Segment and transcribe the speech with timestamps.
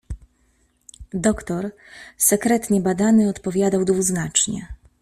[1.13, 1.71] "Doktor,
[2.17, 4.67] sekretnie badany, odpowiadał dwuznacznie."